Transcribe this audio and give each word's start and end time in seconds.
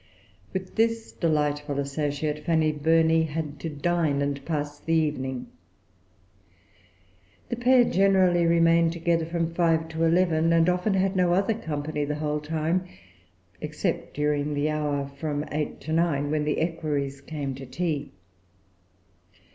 With 0.51 0.73
this 0.77 1.11
delightful 1.11 1.77
associate, 1.77 2.39
Frances 2.43 2.81
Burney 2.81 3.21
had 3.25 3.59
to 3.59 3.69
dine, 3.69 4.23
and 4.23 4.43
pass 4.45 4.79
the 4.79 4.95
evening. 4.95 5.45
The 7.49 7.55
pair 7.55 7.83
generally 7.83 8.47
remained 8.47 8.93
together 8.93 9.27
from 9.27 9.53
five 9.53 9.89
to 9.89 10.03
eleven, 10.03 10.53
and 10.53 10.67
often 10.67 10.95
had 10.95 11.15
no 11.15 11.33
other 11.35 11.53
company 11.53 12.03
the 12.03 12.15
whole 12.15 12.39
time, 12.39 12.85
except 13.61 14.15
during 14.15 14.55
the 14.55 14.71
hour 14.71 15.05
from 15.19 15.45
eight 15.51 15.79
to 15.81 15.93
nine, 15.93 16.31
when 16.31 16.45
the 16.45 16.61
equerries 16.61 17.21
came 17.21 17.53
to 17.53 17.67
tea. 17.67 18.11